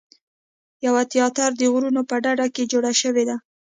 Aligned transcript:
یو 0.85 0.95
تیاتر 1.11 1.49
د 1.57 1.61
غرونو 1.73 2.01
په 2.09 2.15
ډډه 2.23 2.47
کې 2.55 2.69
جوړ 2.71 2.83
شوی 3.01 3.23
دی. 3.29 3.35